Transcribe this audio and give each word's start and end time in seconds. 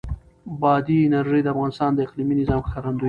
بادي 0.61 0.97
انرژي 1.07 1.41
د 1.43 1.47
افغانستان 1.53 1.89
د 1.93 1.99
اقلیمي 2.05 2.35
نظام 2.41 2.59
ښکارندوی 2.67 2.97
ده. 2.97 2.99